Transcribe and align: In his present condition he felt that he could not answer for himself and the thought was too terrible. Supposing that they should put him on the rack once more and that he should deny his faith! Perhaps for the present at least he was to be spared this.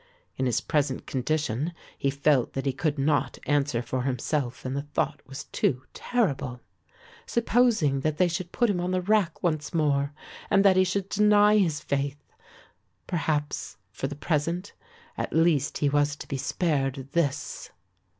In 0.35 0.47
his 0.47 0.61
present 0.61 1.05
condition 1.05 1.73
he 1.95 2.09
felt 2.09 2.53
that 2.53 2.65
he 2.65 2.73
could 2.73 2.97
not 2.97 3.37
answer 3.45 3.83
for 3.83 4.01
himself 4.01 4.65
and 4.65 4.75
the 4.75 4.81
thought 4.81 5.21
was 5.27 5.43
too 5.51 5.83
terrible. 5.93 6.59
Supposing 7.27 7.99
that 7.99 8.17
they 8.17 8.27
should 8.27 8.51
put 8.51 8.67
him 8.71 8.79
on 8.79 8.89
the 8.89 9.01
rack 9.03 9.43
once 9.43 9.75
more 9.75 10.11
and 10.49 10.65
that 10.65 10.75
he 10.75 10.83
should 10.85 11.07
deny 11.07 11.57
his 11.59 11.81
faith! 11.81 12.17
Perhaps 13.05 13.77
for 13.91 14.07
the 14.07 14.15
present 14.15 14.73
at 15.19 15.33
least 15.35 15.77
he 15.77 15.87
was 15.87 16.15
to 16.15 16.27
be 16.27 16.37
spared 16.37 17.09
this. 17.11 17.69